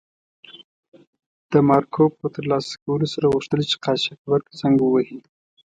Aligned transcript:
د 1.51 1.53
مارکو 1.67 2.05
په 2.19 2.25
تر 2.35 2.43
لاسه 2.51 2.73
کولو 2.83 3.07
سره 3.13 3.31
غوښتل 3.33 3.59
چې 3.69 3.75
قاچاقبر 3.83 4.39
ته 4.47 4.51
زنګ 4.61 4.77
و 4.81 4.87
وهي. 4.93 5.19